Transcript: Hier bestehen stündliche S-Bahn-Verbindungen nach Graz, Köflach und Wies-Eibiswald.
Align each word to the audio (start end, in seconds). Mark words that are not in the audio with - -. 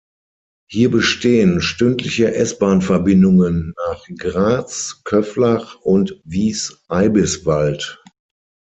Hier 0.67 0.89
bestehen 0.89 1.61
stündliche 1.61 2.33
S-Bahn-Verbindungen 2.33 3.75
nach 3.85 4.03
Graz, 4.17 4.99
Köflach 5.03 5.75
und 5.81 6.19
Wies-Eibiswald. 6.23 8.01